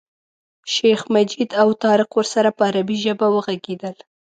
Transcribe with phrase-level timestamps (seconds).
[0.73, 3.95] شیخ مجید او طارق ورسره په عربي ژبه وغږېدل.